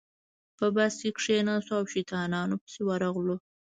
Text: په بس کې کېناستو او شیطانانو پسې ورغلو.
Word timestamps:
په 0.57 0.65
بس 0.75 0.93
کې 1.01 1.09
کېناستو 1.21 1.71
او 1.79 1.83
شیطانانو 1.93 2.55
پسې 2.61 2.81
ورغلو. 2.89 3.35